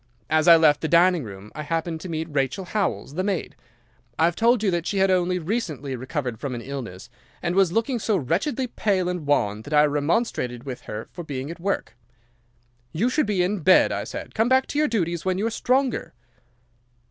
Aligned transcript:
As 0.31 0.47
I 0.47 0.55
left 0.55 0.81
the 0.81 0.87
dining 0.87 1.23
room 1.23 1.51
I 1.53 1.61
happened 1.61 2.01
to 2.01 2.09
meet 2.09 2.27
Rachel 2.31 2.65
Howells, 2.65 3.13
the 3.13 3.23
maid. 3.23 3.55
I 4.17 4.25
have 4.25 4.35
told 4.35 4.63
you 4.63 4.71
that 4.71 4.87
she 4.87 4.97
had 4.97 5.11
only 5.11 5.37
recently 5.37 5.95
recovered 5.95 6.39
from 6.39 6.55
an 6.55 6.61
illness, 6.61 7.07
and 7.43 7.53
was 7.53 7.71
looking 7.71 7.99
so 7.99 8.17
wretchedly 8.17 8.65
pale 8.65 9.07
and 9.07 9.27
wan 9.27 9.61
that 9.61 9.75
I 9.75 9.83
remonstrated 9.85 10.63
with 10.63 10.81
her 10.89 11.07
for 11.11 11.23
being 11.23 11.51
at 11.51 11.59
work. 11.59 11.95
"'"You 12.91 13.11
should 13.11 13.27
be 13.27 13.43
in 13.43 13.59
bed," 13.59 13.91
I 13.91 14.03
said. 14.03 14.33
"Come 14.33 14.49
back 14.49 14.65
to 14.69 14.79
your 14.79 14.87
duties 14.87 15.23
when 15.23 15.37
you 15.37 15.45
are 15.45 15.51
stronger." 15.51 16.13